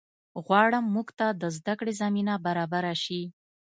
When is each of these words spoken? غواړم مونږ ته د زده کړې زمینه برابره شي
غواړم 0.45 0.85
مونږ 0.93 1.09
ته 1.17 1.27
د 1.41 1.43
زده 1.57 1.73
کړې 1.79 1.93
زمینه 2.01 2.33
برابره 2.45 2.93
شي 3.03 3.21